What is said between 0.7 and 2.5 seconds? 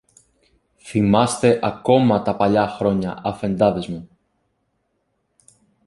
Θυμάστε ακόμα τα